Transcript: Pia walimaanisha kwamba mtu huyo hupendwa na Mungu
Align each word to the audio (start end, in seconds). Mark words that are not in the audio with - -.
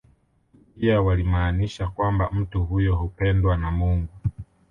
Pia 0.79 1.01
walimaanisha 1.01 1.87
kwamba 1.87 2.29
mtu 2.31 2.63
huyo 2.63 2.95
hupendwa 2.95 3.57
na 3.57 3.71
Mungu 3.71 4.13